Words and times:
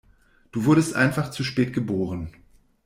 Du 0.51 0.65
wurdest 0.65 0.95
einfach 0.95 1.29
zu 1.29 1.43
spät 1.43 1.73
geboren. 1.73 2.33